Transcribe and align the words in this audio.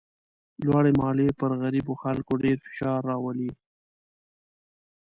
لوړې 0.65 0.91
مالیې 1.01 1.29
پر 1.39 1.51
غریبو 1.61 1.93
خلکو 2.03 2.33
ډېر 2.43 2.57
فشار 2.65 2.99
راولي. 3.09 3.51